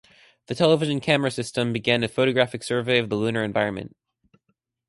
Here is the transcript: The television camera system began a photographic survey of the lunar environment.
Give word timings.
The 0.47 0.55
television 0.55 0.99
camera 0.99 1.29
system 1.29 1.71
began 1.73 2.03
a 2.03 2.07
photographic 2.07 2.63
survey 2.63 2.97
of 2.97 3.09
the 3.09 3.15
lunar 3.15 3.43
environment. 3.43 3.95